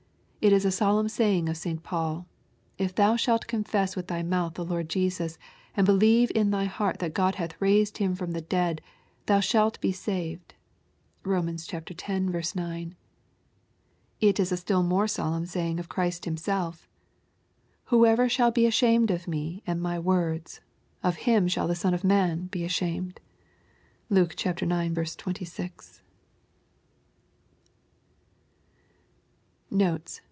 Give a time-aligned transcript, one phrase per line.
[0.41, 1.83] It is a solemn saying of St.
[1.83, 2.25] Paul,
[2.79, 5.37] ^^ If thou shalt confess with thy mouth the Lord Jesus,
[5.77, 8.81] and believe in thy heart that God hath raised Him from the dead,
[9.27, 10.55] thou shalt be saved.''
[11.23, 11.47] (Bom.
[11.47, 11.67] x.
[12.55, 12.95] 9.)
[14.19, 16.87] It is a still more solemn saying of Christ Himself,"
[17.93, 20.59] Whosoever shall be ashamed of me and my words,
[21.03, 23.19] of him shall the Son of man be asham ed.''
[24.09, 25.15] (Luke ix.
[25.17, 26.01] 26.)
[29.69, 30.19] Notes.